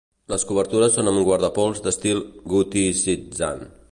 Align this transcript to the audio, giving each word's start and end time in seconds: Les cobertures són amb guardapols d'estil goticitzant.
Les 0.31 0.45
cobertures 0.51 0.95
són 0.99 1.09
amb 1.11 1.19
guardapols 1.27 1.83
d'estil 1.87 2.23
goticitzant. 2.55 3.65